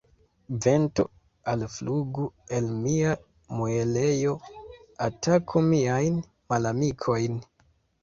[0.65, 1.03] Vento,
[1.53, 2.25] alflugu
[2.61, 3.13] el mia
[3.61, 4.35] muelejo,
[5.11, 7.43] ataku miajn malamikojn!